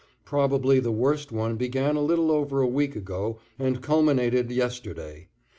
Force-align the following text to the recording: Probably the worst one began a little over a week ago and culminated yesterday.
Probably 0.25 0.79
the 0.79 0.91
worst 0.91 1.31
one 1.31 1.57
began 1.57 1.95
a 1.95 2.01
little 2.01 2.31
over 2.31 2.59
a 2.59 2.67
week 2.67 2.95
ago 2.95 3.37
and 3.59 3.83
culminated 3.83 4.49
yesterday. 4.49 5.27